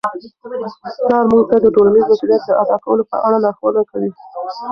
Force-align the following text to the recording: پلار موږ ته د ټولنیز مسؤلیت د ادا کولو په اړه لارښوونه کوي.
پلار 1.01 1.23
موږ 1.31 1.43
ته 1.49 1.55
د 1.63 1.65
ټولنیز 1.75 2.05
مسؤلیت 2.11 2.41
د 2.45 2.49
ادا 2.63 2.77
کولو 2.85 3.03
په 3.11 3.17
اړه 3.25 3.37
لارښوونه 3.43 3.81
کوي. 3.89 4.09